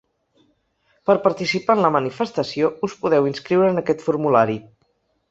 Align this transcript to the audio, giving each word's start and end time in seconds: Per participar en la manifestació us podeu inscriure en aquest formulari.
Per 1.09 1.15
participar 1.25 1.75
en 1.79 1.83
la 1.85 1.91
manifestació 1.95 2.71
us 2.87 2.95
podeu 3.03 3.27
inscriure 3.33 3.69
en 3.75 3.83
aquest 3.83 4.01
formulari. 4.07 4.57